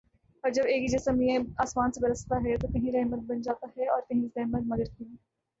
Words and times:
اور 0.43 0.51
جب 0.51 0.63
ایک 0.65 0.81
ہی 0.81 0.87
جیسا 0.87 1.11
مینہ 1.11 1.43
آسماں 1.57 1.87
سے 1.91 2.01
برستا 2.01 2.35
ہے 2.45 2.57
تو 2.57 2.67
کہیں 2.67 2.91
رحمت 2.91 3.19
بن 3.27 3.41
جاتا 3.41 3.67
ہے 3.77 3.87
اور 3.87 4.01
کہیں 4.09 4.27
زحمت 4.35 4.63
مگر 4.65 4.93
کیوں 4.97 5.09